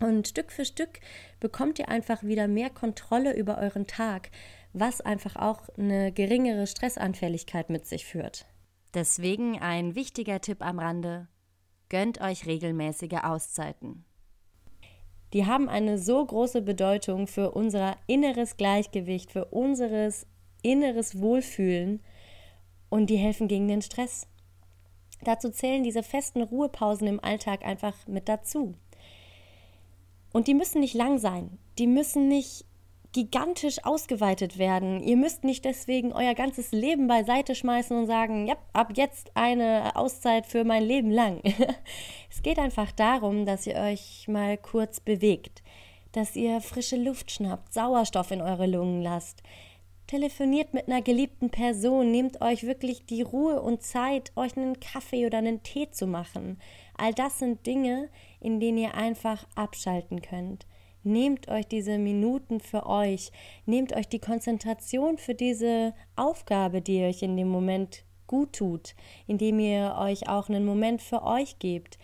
Und 0.00 0.28
Stück 0.28 0.52
für 0.52 0.64
Stück 0.64 1.00
bekommt 1.40 1.78
ihr 1.78 1.88
einfach 1.88 2.22
wieder 2.22 2.48
mehr 2.48 2.70
Kontrolle 2.70 3.34
über 3.34 3.58
euren 3.58 3.86
Tag, 3.86 4.30
was 4.72 5.00
einfach 5.00 5.36
auch 5.36 5.68
eine 5.78 6.12
geringere 6.12 6.66
Stressanfälligkeit 6.66 7.70
mit 7.70 7.86
sich 7.86 8.04
führt. 8.04 8.46
Deswegen 8.94 9.58
ein 9.60 9.94
wichtiger 9.94 10.40
Tipp 10.40 10.64
am 10.64 10.78
Rande. 10.78 11.28
Gönnt 11.88 12.20
euch 12.20 12.46
regelmäßige 12.46 13.22
Auszeiten. 13.22 14.04
Die 15.32 15.46
haben 15.46 15.68
eine 15.68 15.98
so 15.98 16.24
große 16.24 16.62
Bedeutung 16.62 17.26
für 17.26 17.50
unser 17.50 17.96
inneres 18.06 18.56
Gleichgewicht, 18.56 19.32
für 19.32 19.46
unseres 19.46 20.26
inneres 20.62 21.20
Wohlfühlen 21.20 22.00
und 22.88 23.10
die 23.10 23.16
helfen 23.16 23.48
gegen 23.48 23.68
den 23.68 23.82
Stress. 23.82 24.26
Dazu 25.22 25.50
zählen 25.50 25.82
diese 25.82 26.02
festen 26.02 26.42
Ruhepausen 26.42 27.06
im 27.06 27.22
Alltag 27.22 27.64
einfach 27.64 28.06
mit 28.06 28.28
dazu. 28.28 28.74
Und 30.32 30.48
die 30.48 30.54
müssen 30.54 30.80
nicht 30.80 30.94
lang 30.94 31.18
sein. 31.18 31.58
Die 31.78 31.86
müssen 31.86 32.28
nicht 32.28 32.66
gigantisch 33.16 33.82
ausgeweitet 33.82 34.58
werden. 34.58 35.02
Ihr 35.02 35.16
müsst 35.16 35.42
nicht 35.42 35.64
deswegen 35.64 36.12
euer 36.12 36.34
ganzes 36.34 36.72
Leben 36.72 37.06
beiseite 37.06 37.54
schmeißen 37.54 37.96
und 37.96 38.06
sagen, 38.06 38.46
ja, 38.46 38.56
ab 38.74 38.92
jetzt 38.94 39.30
eine 39.34 39.96
Auszeit 39.96 40.44
für 40.44 40.64
mein 40.64 40.82
Leben 40.82 41.10
lang. 41.10 41.40
es 42.30 42.42
geht 42.42 42.58
einfach 42.58 42.92
darum, 42.92 43.46
dass 43.46 43.66
ihr 43.66 43.76
euch 43.76 44.28
mal 44.28 44.58
kurz 44.58 45.00
bewegt, 45.00 45.62
dass 46.12 46.36
ihr 46.36 46.60
frische 46.60 46.96
Luft 46.96 47.30
schnappt, 47.30 47.72
Sauerstoff 47.72 48.30
in 48.32 48.42
eure 48.42 48.66
Lungen 48.66 49.00
lasst, 49.00 49.42
Telefoniert 50.06 50.72
mit 50.72 50.86
einer 50.86 51.02
geliebten 51.02 51.50
Person, 51.50 52.12
nehmt 52.12 52.40
euch 52.40 52.62
wirklich 52.64 53.06
die 53.06 53.22
Ruhe 53.22 53.60
und 53.60 53.82
Zeit, 53.82 54.30
euch 54.36 54.56
einen 54.56 54.78
Kaffee 54.78 55.26
oder 55.26 55.38
einen 55.38 55.64
Tee 55.64 55.90
zu 55.90 56.06
machen. 56.06 56.60
All 56.96 57.12
das 57.12 57.40
sind 57.40 57.66
Dinge, 57.66 58.08
in 58.38 58.60
denen 58.60 58.78
ihr 58.78 58.94
einfach 58.94 59.48
abschalten 59.56 60.22
könnt. 60.22 60.64
Nehmt 61.02 61.48
euch 61.48 61.66
diese 61.66 61.98
Minuten 61.98 62.60
für 62.60 62.86
euch, 62.86 63.32
nehmt 63.64 63.96
euch 63.96 64.08
die 64.08 64.20
Konzentration 64.20 65.18
für 65.18 65.34
diese 65.34 65.92
Aufgabe, 66.14 66.82
die 66.82 67.02
euch 67.02 67.22
in 67.22 67.36
dem 67.36 67.48
Moment 67.48 68.04
gut 68.28 68.52
tut, 68.52 68.94
indem 69.26 69.58
ihr 69.58 69.96
euch 69.98 70.28
auch 70.28 70.48
einen 70.48 70.64
Moment 70.64 71.02
für 71.02 71.24
euch 71.24 71.58
gebt. 71.58 71.98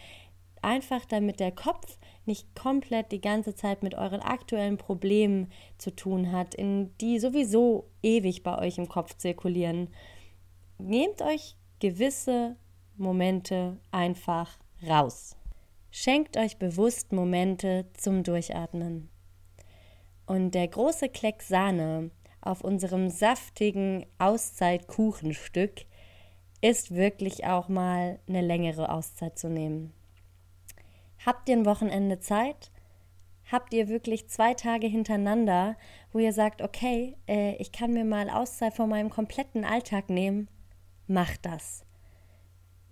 Einfach 0.60 1.04
damit 1.04 1.38
der 1.38 1.52
Kopf 1.52 1.98
nicht 2.26 2.54
komplett 2.54 3.12
die 3.12 3.20
ganze 3.20 3.54
Zeit 3.54 3.82
mit 3.82 3.94
euren 3.94 4.20
aktuellen 4.20 4.78
Problemen 4.78 5.50
zu 5.78 5.94
tun 5.94 6.32
hat, 6.32 6.54
in 6.54 6.96
die 6.98 7.18
sowieso 7.18 7.88
ewig 8.02 8.42
bei 8.42 8.58
euch 8.58 8.78
im 8.78 8.88
Kopf 8.88 9.16
zirkulieren. 9.16 9.88
Nehmt 10.78 11.22
euch 11.22 11.56
gewisse 11.80 12.56
Momente 12.96 13.78
einfach 13.90 14.58
raus. 14.86 15.36
Schenkt 15.90 16.36
euch 16.36 16.58
bewusst 16.58 17.12
Momente 17.12 17.86
zum 17.94 18.22
Durchatmen. 18.22 19.08
Und 20.26 20.52
der 20.52 20.68
große 20.68 21.08
Kleck 21.08 21.42
Sahne 21.42 22.10
auf 22.40 22.62
unserem 22.62 23.10
saftigen 23.10 24.06
Auszeitkuchenstück 24.18 25.86
ist 26.60 26.94
wirklich 26.94 27.44
auch 27.44 27.68
mal 27.68 28.20
eine 28.28 28.40
längere 28.40 28.90
Auszeit 28.90 29.38
zu 29.38 29.48
nehmen. 29.48 29.92
Habt 31.24 31.48
ihr 31.48 31.56
ein 31.56 31.66
Wochenende 31.66 32.18
Zeit? 32.18 32.72
Habt 33.50 33.74
ihr 33.74 33.88
wirklich 33.88 34.28
zwei 34.28 34.54
Tage 34.54 34.86
hintereinander, 34.88 35.76
wo 36.10 36.18
ihr 36.18 36.32
sagt, 36.32 36.62
okay, 36.62 37.16
äh, 37.28 37.54
ich 37.56 37.70
kann 37.70 37.92
mir 37.92 38.04
mal 38.04 38.28
Auszeit 38.28 38.74
von 38.74 38.88
meinem 38.88 39.10
kompletten 39.10 39.64
Alltag 39.64 40.10
nehmen? 40.10 40.48
Macht 41.06 41.46
das. 41.46 41.84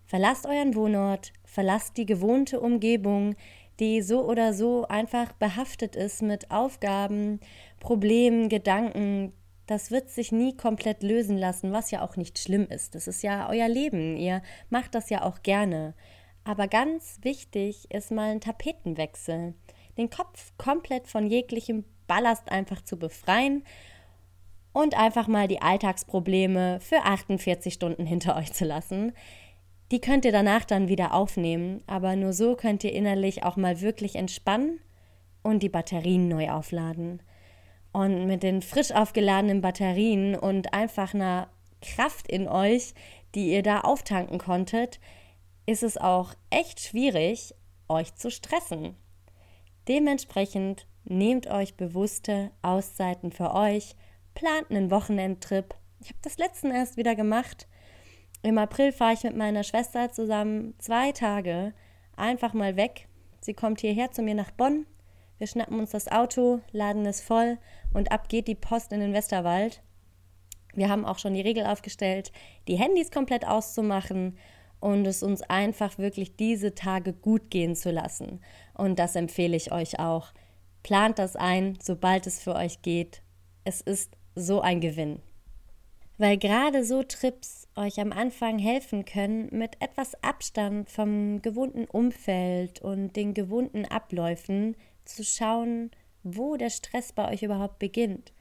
Verlasst 0.05 0.47
euren 0.47 0.75
Wohnort, 0.75 1.33
verlasst 1.45 1.97
die 1.97 2.07
gewohnte 2.07 2.61
Umgebung, 2.61 3.35
die 3.81 4.03
so 4.03 4.25
oder 4.29 4.53
so 4.53 4.87
einfach 4.87 5.33
behaftet 5.33 5.97
ist 5.97 6.23
mit 6.23 6.51
Aufgaben, 6.51 7.41
Problemen, 7.81 8.49
Gedanken. 8.49 9.33
Das 9.67 9.91
wird 9.91 10.11
sich 10.11 10.31
nie 10.31 10.57
komplett 10.57 11.03
lösen 11.03 11.39
lassen, 11.39 11.73
was 11.73 11.91
ja 11.91 12.03
auch 12.03 12.17
nicht 12.17 12.39
schlimm 12.39 12.67
ist. 12.69 12.95
Das 12.95 13.09
ist 13.09 13.23
ja 13.23 13.49
euer 13.49 13.69
Leben. 13.69 14.17
Ihr 14.17 14.43
macht 14.69 14.95
das 14.95 15.11
ja 15.11 15.23
auch 15.23 15.43
gerne. 15.43 15.95
Aber 16.45 16.69
ganz 16.69 17.19
wichtig 17.23 17.91
ist 17.91 18.11
mal 18.11 18.31
ein 18.31 18.41
Tapetenwechsel. 18.41 19.55
Den 19.99 20.11
Kopf 20.11 20.53
komplett 20.57 21.07
von 21.07 21.27
jeglichem 21.27 21.85
Ballast 22.07 22.51
einfach 22.51 22.83
zu 22.83 22.99
befreien 22.99 23.65
und 24.73 24.97
einfach 24.97 25.29
mal 25.29 25.49
die 25.49 25.63
Alltagsprobleme 25.63 26.81
für 26.81 27.03
48 27.03 27.75
Stunden 27.75 28.07
hinter 28.07 28.37
euch 28.37 28.53
zu 28.53 28.65
lassen. 28.65 29.13
Die 29.91 30.01
könnt 30.01 30.25
ihr 30.25 30.33
danach 30.33 30.65
dann 30.65 30.89
wieder 30.89 31.15
aufnehmen, 31.15 31.83
aber 31.87 32.15
nur 32.15 32.33
so 32.33 32.55
könnt 32.55 32.85
ihr 32.85 32.93
innerlich 32.93 33.43
auch 33.43 33.57
mal 33.57 33.81
wirklich 33.81 34.15
entspannen 34.15 34.81
und 35.43 35.63
die 35.63 35.69
Batterien 35.69 36.29
neu 36.29 36.51
aufladen. 36.51 37.23
Und 37.93 38.27
mit 38.27 38.45
den 38.45 38.63
frisch 38.63 38.93
aufgeladenen 38.93 39.61
Batterien 39.61 40.37
und 40.37 40.73
einfach 40.73 41.13
einer 41.13 41.49
Kraft 41.83 42.29
in 42.29 42.47
euch, 42.47 42.95
die 43.35 43.51
ihr 43.53 43.65
da 43.65 43.81
auftanken 43.81 44.39
konntet, 44.39 45.01
ist 45.67 45.83
es 45.83 45.97
auch 45.97 46.35
echt 46.51 46.81
schwierig, 46.81 47.55
euch 47.89 48.15
zu 48.15 48.31
stressen. 48.31 48.97
Dementsprechend 49.89 50.87
nehmt 51.05 51.47
euch 51.49 51.77
bewusste 51.77 52.51
Auszeiten 52.63 53.33
für 53.33 53.55
euch, 53.55 53.97
plant 54.35 54.71
einen 54.71 54.91
Wochenendtrip. 54.91 55.75
Ich 56.01 56.09
habe 56.09 56.19
das 56.23 56.39
letzten 56.39 56.71
erst 56.71 56.97
wieder 56.97 57.15
gemacht. 57.15 57.67
Im 58.43 58.59
April 58.59 58.93
fahre 58.93 59.15
ich 59.15 59.23
mit 59.23 59.37
meiner 59.37 59.65
Schwester 59.65 60.11
zusammen 60.11 60.75
zwei 60.79 61.13
Tage 61.13 61.75
einfach 62.17 62.55
mal 62.55 62.77
weg. 62.77 63.09
Sie 63.41 63.55
kommt 63.55 63.81
hierher 63.81 64.11
zu 64.11 64.23
mir 64.23 64.35
nach 64.35 64.51
Bonn. 64.51 64.87
Wir 65.39 65.47
schnappen 65.47 65.79
uns 65.79 65.91
das 65.91 66.09
Auto, 66.09 66.61
laden 66.71 67.07
es 67.07 67.21
voll 67.21 67.59
und 67.93 68.13
ab 68.13 68.29
geht 68.29 68.47
die 68.47 68.55
Post 68.55 68.93
in 68.93 69.01
den 69.01 69.15
Westerwald. 69.15 69.83
Wir 70.75 70.89
haben 70.89 71.05
auch 71.05 71.19
schon 71.19 71.35
die 71.35 71.41
Regel 71.41 71.67
aufgestellt, 71.67 72.31
die 72.69 72.77
Handys 72.77 73.11
komplett 73.11 73.47
auszumachen 73.47 74.39
und 74.81 75.07
es 75.07 75.23
uns 75.23 75.43
einfach 75.43 75.99
wirklich 75.99 76.37
diese 76.37 76.75
Tage 76.75 77.13
gut 77.13 77.51
gehen 77.51 77.77
zu 77.77 77.91
lassen. 77.91 78.41
Und 78.75 78.99
das 78.99 79.15
empfehle 79.15 79.57
ich 79.57 79.73
euch 79.73 79.99
auch. 79.99 80.33
Plant 80.83 81.19
das 81.19 81.37
ein, 81.37 81.79
sobald 81.81 82.27
es 82.27 82.43
für 82.43 82.55
euch 82.55 82.83
geht. 82.83 83.23
Es 83.65 83.81
ist 83.81 84.17
so 84.35 84.61
ein 84.61 84.81
Gewinn. 84.81 85.21
Weil 86.17 86.39
gerade 86.39 86.85
so 86.85 87.03
Trips 87.03 87.69
euch 87.77 88.01
am 88.01 88.13
Anfang 88.13 88.59
helfen 88.59 89.05
können, 89.05 89.49
mit 89.53 89.81
etwas 89.81 90.23
Abstand 90.23 90.91
vom 90.91 91.41
gewohnten 91.41 91.87
Umfeld 91.87 92.83
und 92.83 93.17
den 93.17 93.33
gewohnten 93.33 93.87
Abläufen 93.87 94.77
zu 95.05 95.25
schauen, 95.25 95.91
wo 96.23 96.57
der 96.57 96.71
Stress 96.71 97.13
bei 97.13 97.31
euch 97.31 97.43
überhaupt 97.43 97.79
beginnt. 97.79 98.33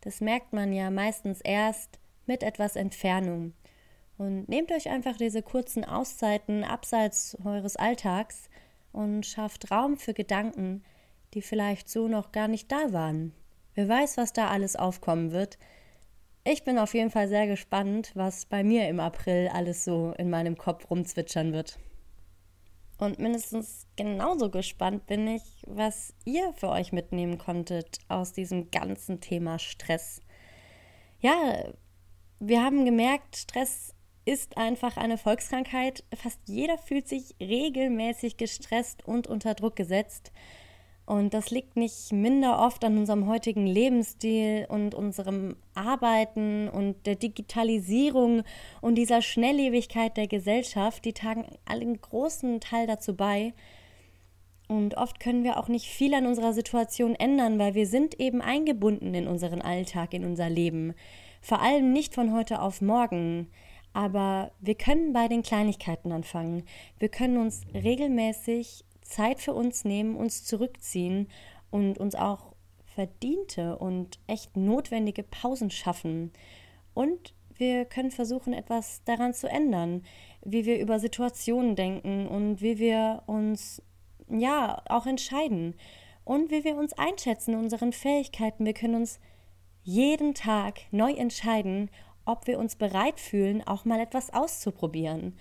Das 0.00 0.20
merkt 0.20 0.52
man 0.52 0.72
ja 0.72 0.90
meistens 0.90 1.40
erst 1.40 2.00
mit 2.26 2.42
etwas 2.42 2.74
Entfernung. 2.74 3.52
Und 4.18 4.48
nehmt 4.48 4.70
euch 4.72 4.88
einfach 4.88 5.16
diese 5.16 5.42
kurzen 5.42 5.84
Auszeiten 5.84 6.64
abseits 6.64 7.36
eures 7.44 7.76
Alltags 7.76 8.48
und 8.92 9.26
schafft 9.26 9.70
Raum 9.70 9.96
für 9.96 10.14
Gedanken, 10.14 10.84
die 11.34 11.42
vielleicht 11.42 11.88
so 11.88 12.08
noch 12.08 12.32
gar 12.32 12.48
nicht 12.48 12.70
da 12.70 12.92
waren. 12.92 13.32
Wer 13.74 13.88
weiß, 13.88 14.18
was 14.18 14.32
da 14.32 14.48
alles 14.48 14.76
aufkommen 14.76 15.32
wird. 15.32 15.58
Ich 16.44 16.64
bin 16.64 16.78
auf 16.78 16.94
jeden 16.94 17.10
Fall 17.10 17.28
sehr 17.28 17.46
gespannt, 17.46 18.12
was 18.14 18.46
bei 18.46 18.64
mir 18.64 18.88
im 18.88 19.00
April 19.00 19.48
alles 19.52 19.84
so 19.84 20.12
in 20.18 20.28
meinem 20.28 20.58
Kopf 20.58 20.90
rumzwitschern 20.90 21.52
wird. 21.52 21.78
Und 22.98 23.18
mindestens 23.18 23.86
genauso 23.96 24.50
gespannt 24.50 25.06
bin 25.06 25.26
ich, 25.26 25.42
was 25.66 26.14
ihr 26.24 26.52
für 26.52 26.68
euch 26.68 26.92
mitnehmen 26.92 27.38
konntet 27.38 27.98
aus 28.08 28.32
diesem 28.32 28.70
ganzen 28.70 29.20
Thema 29.20 29.58
Stress. 29.58 30.20
Ja, 31.20 31.72
wir 32.38 32.62
haben 32.62 32.84
gemerkt, 32.84 33.36
Stress 33.36 33.94
ist 34.24 34.56
einfach 34.56 34.96
eine 34.96 35.18
Volkskrankheit. 35.18 36.04
Fast 36.14 36.40
jeder 36.46 36.78
fühlt 36.78 37.08
sich 37.08 37.34
regelmäßig 37.40 38.36
gestresst 38.36 39.06
und 39.06 39.26
unter 39.26 39.54
Druck 39.54 39.76
gesetzt. 39.76 40.32
Und 41.04 41.34
das 41.34 41.50
liegt 41.50 41.76
nicht 41.76 42.12
minder 42.12 42.60
oft 42.60 42.84
an 42.84 42.96
unserem 42.96 43.26
heutigen 43.26 43.66
Lebensstil 43.66 44.66
und 44.68 44.94
unserem 44.94 45.56
Arbeiten 45.74 46.68
und 46.68 47.06
der 47.06 47.16
Digitalisierung 47.16 48.44
und 48.80 48.94
dieser 48.94 49.20
Schnelllebigkeit 49.20 50.16
der 50.16 50.28
Gesellschaft. 50.28 51.04
Die 51.04 51.12
tragen 51.12 51.44
einen 51.64 52.00
großen 52.00 52.60
Teil 52.60 52.86
dazu 52.86 53.16
bei. 53.16 53.52
Und 54.68 54.96
oft 54.96 55.18
können 55.18 55.42
wir 55.42 55.58
auch 55.58 55.68
nicht 55.68 55.86
viel 55.86 56.14
an 56.14 56.24
unserer 56.24 56.52
Situation 56.52 57.16
ändern, 57.16 57.58
weil 57.58 57.74
wir 57.74 57.86
sind 57.86 58.18
eben 58.20 58.40
eingebunden 58.40 59.12
in 59.12 59.26
unseren 59.26 59.60
Alltag, 59.60 60.14
in 60.14 60.24
unser 60.24 60.48
Leben. 60.48 60.94
Vor 61.42 61.60
allem 61.60 61.92
nicht 61.92 62.14
von 62.14 62.32
heute 62.32 62.62
auf 62.62 62.80
morgen. 62.80 63.50
Aber 63.92 64.52
wir 64.60 64.74
können 64.74 65.12
bei 65.12 65.28
den 65.28 65.42
Kleinigkeiten 65.42 66.12
anfangen. 66.12 66.64
Wir 66.98 67.08
können 67.08 67.36
uns 67.36 67.62
regelmäßig 67.74 68.84
Zeit 69.02 69.40
für 69.40 69.52
uns 69.52 69.84
nehmen, 69.84 70.16
uns 70.16 70.44
zurückziehen 70.44 71.28
und 71.70 71.98
uns 71.98 72.14
auch 72.14 72.54
verdiente 72.94 73.78
und 73.78 74.18
echt 74.26 74.56
notwendige 74.56 75.22
Pausen 75.22 75.70
schaffen. 75.70 76.32
Und 76.94 77.34
wir 77.56 77.84
können 77.84 78.10
versuchen, 78.10 78.52
etwas 78.52 79.02
daran 79.04 79.34
zu 79.34 79.48
ändern, 79.48 80.02
wie 80.44 80.64
wir 80.64 80.78
über 80.80 80.98
Situationen 80.98 81.76
denken 81.76 82.26
und 82.26 82.60
wie 82.60 82.78
wir 82.78 83.22
uns 83.26 83.82
ja 84.28 84.82
auch 84.88 85.06
entscheiden 85.06 85.74
und 86.24 86.50
wie 86.50 86.64
wir 86.64 86.76
uns 86.76 86.92
einschätzen, 86.94 87.54
unseren 87.54 87.92
Fähigkeiten. 87.92 88.64
Wir 88.64 88.74
können 88.74 88.94
uns 88.94 89.20
jeden 89.82 90.34
Tag 90.34 90.80
neu 90.90 91.12
entscheiden, 91.12 91.90
ob 92.24 92.46
wir 92.46 92.58
uns 92.58 92.76
bereit 92.76 93.20
fühlen, 93.20 93.66
auch 93.66 93.84
mal 93.84 94.00
etwas 94.00 94.32
auszuprobieren. 94.32 95.38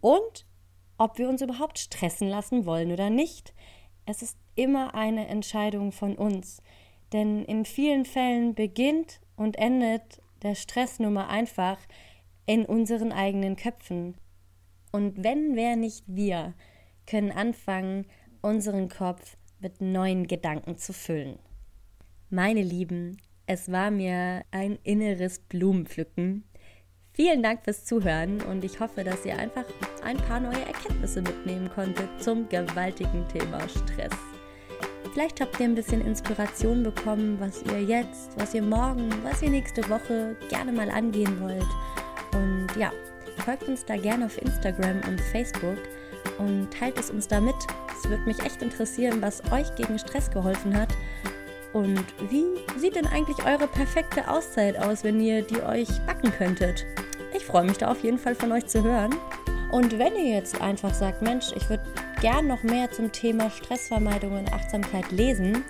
Und 0.00 0.46
ob 1.00 1.16
wir 1.16 1.30
uns 1.30 1.40
überhaupt 1.40 1.78
stressen 1.78 2.28
lassen 2.28 2.66
wollen 2.66 2.92
oder 2.92 3.08
nicht. 3.08 3.54
Es 4.04 4.20
ist 4.20 4.36
immer 4.54 4.94
eine 4.94 5.28
Entscheidung 5.28 5.92
von 5.92 6.14
uns, 6.14 6.62
denn 7.14 7.42
in 7.46 7.64
vielen 7.64 8.04
Fällen 8.04 8.54
beginnt 8.54 9.20
und 9.34 9.56
endet 9.56 10.20
der 10.42 10.54
Stress 10.54 10.98
nun 10.98 11.14
mal 11.14 11.28
einfach 11.28 11.78
in 12.44 12.66
unseren 12.66 13.12
eigenen 13.12 13.56
Köpfen. 13.56 14.14
Und 14.92 15.24
wenn 15.24 15.56
wer 15.56 15.76
nicht 15.76 16.04
wir, 16.06 16.52
können 17.06 17.32
anfangen, 17.32 18.04
unseren 18.42 18.90
Kopf 18.90 19.38
mit 19.58 19.80
neuen 19.80 20.26
Gedanken 20.26 20.76
zu 20.76 20.92
füllen. 20.92 21.38
Meine 22.28 22.62
Lieben, 22.62 23.16
es 23.52 23.72
war 23.72 23.90
mir 23.90 24.42
ein 24.52 24.78
inneres 24.84 25.40
Blumenpflücken, 25.40 26.44
Vielen 27.12 27.42
Dank 27.42 27.64
fürs 27.64 27.84
Zuhören 27.84 28.40
und 28.42 28.64
ich 28.64 28.78
hoffe, 28.78 29.02
dass 29.02 29.26
ihr 29.26 29.36
einfach 29.36 29.64
ein 30.04 30.16
paar 30.16 30.38
neue 30.38 30.64
Erkenntnisse 30.64 31.20
mitnehmen 31.20 31.68
konntet 31.68 32.08
zum 32.22 32.48
gewaltigen 32.48 33.26
Thema 33.28 33.58
Stress. 33.68 34.12
Vielleicht 35.12 35.40
habt 35.40 35.58
ihr 35.58 35.66
ein 35.66 35.74
bisschen 35.74 36.00
Inspiration 36.06 36.84
bekommen, 36.84 37.36
was 37.40 37.62
ihr 37.64 37.82
jetzt, 37.82 38.30
was 38.38 38.54
ihr 38.54 38.62
morgen, 38.62 39.10
was 39.24 39.42
ihr 39.42 39.50
nächste 39.50 39.86
Woche 39.90 40.36
gerne 40.48 40.70
mal 40.70 40.88
angehen 40.88 41.40
wollt. 41.40 41.66
Und 42.32 42.68
ja, 42.78 42.92
folgt 43.44 43.64
uns 43.64 43.84
da 43.84 43.96
gerne 43.96 44.26
auf 44.26 44.40
Instagram 44.40 45.00
und 45.08 45.20
Facebook 45.32 45.78
und 46.38 46.70
teilt 46.70 46.98
es 46.98 47.10
uns 47.10 47.26
damit. 47.26 47.56
Es 47.98 48.08
würde 48.08 48.22
mich 48.22 48.38
echt 48.44 48.62
interessieren, 48.62 49.20
was 49.20 49.42
euch 49.52 49.74
gegen 49.74 49.98
Stress 49.98 50.30
geholfen 50.30 50.78
hat. 50.78 50.94
Und 51.72 52.04
wie 52.28 52.44
sieht 52.78 52.96
denn 52.96 53.06
eigentlich 53.06 53.44
eure 53.44 53.68
perfekte 53.68 54.28
Auszeit 54.28 54.78
aus, 54.78 55.04
wenn 55.04 55.20
ihr 55.20 55.42
die 55.42 55.62
euch 55.62 55.88
backen 56.06 56.32
könntet? 56.32 56.84
Ich 57.34 57.44
freue 57.44 57.64
mich 57.64 57.78
da 57.78 57.90
auf 57.90 58.02
jeden 58.02 58.18
Fall 58.18 58.34
von 58.34 58.50
euch 58.52 58.66
zu 58.66 58.82
hören. 58.82 59.14
Und 59.70 59.98
wenn 59.98 60.16
ihr 60.16 60.34
jetzt 60.34 60.60
einfach 60.60 60.92
sagt, 60.92 61.22
Mensch, 61.22 61.52
ich 61.54 61.68
würde 61.70 61.84
gern 62.20 62.48
noch 62.48 62.62
mehr 62.64 62.90
zum 62.90 63.12
Thema 63.12 63.50
Stressvermeidung 63.50 64.36
und 64.38 64.52
Achtsamkeit 64.52 65.10
lesen, 65.12 65.64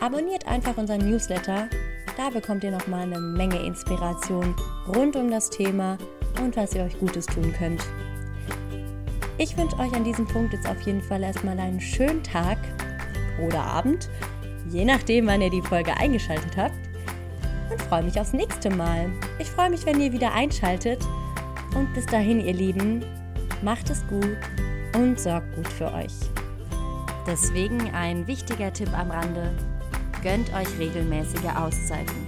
abonniert 0.00 0.46
einfach 0.48 0.76
unseren 0.76 1.08
Newsletter. 1.08 1.68
Da 2.16 2.30
bekommt 2.30 2.64
ihr 2.64 2.72
noch 2.72 2.88
mal 2.88 3.02
eine 3.02 3.20
Menge 3.20 3.64
Inspiration 3.64 4.56
rund 4.88 5.14
um 5.14 5.30
das 5.30 5.50
Thema 5.50 5.96
und 6.42 6.56
was 6.56 6.74
ihr 6.74 6.82
euch 6.82 6.98
Gutes 6.98 7.26
tun 7.26 7.54
könnt. 7.56 7.80
Ich 9.38 9.56
wünsche 9.56 9.78
euch 9.78 9.92
an 9.94 10.02
diesem 10.02 10.26
Punkt 10.26 10.52
jetzt 10.52 10.68
auf 10.68 10.80
jeden 10.82 11.00
Fall 11.00 11.22
erstmal 11.22 11.58
einen 11.60 11.80
schönen 11.80 12.24
Tag 12.24 12.58
oder 13.46 13.62
Abend, 13.62 14.10
je 14.70 14.84
nachdem, 14.84 15.26
wann 15.26 15.40
ihr 15.40 15.50
die 15.50 15.62
Folge 15.62 15.96
eingeschaltet 15.96 16.56
habt 16.56 16.74
und 17.70 17.80
freue 17.82 18.02
mich 18.02 18.20
aufs 18.20 18.32
nächste 18.32 18.70
Mal. 18.70 19.10
Ich 19.38 19.50
freue 19.50 19.70
mich, 19.70 19.84
wenn 19.86 20.00
ihr 20.00 20.12
wieder 20.12 20.32
einschaltet. 20.32 21.00
Und 21.74 21.92
bis 21.94 22.06
dahin, 22.06 22.40
ihr 22.40 22.54
Lieben, 22.54 23.04
macht 23.62 23.90
es 23.90 24.06
gut 24.08 24.38
und 24.94 25.20
sorgt 25.20 25.54
gut 25.54 25.68
für 25.68 25.92
euch. 25.92 26.14
Deswegen 27.26 27.92
ein 27.94 28.26
wichtiger 28.26 28.72
Tipp 28.72 28.90
am 28.96 29.10
Rande. 29.10 29.54
Gönnt 30.22 30.52
euch 30.54 30.78
regelmäßige 30.78 31.54
Auszeiten. 31.56 32.27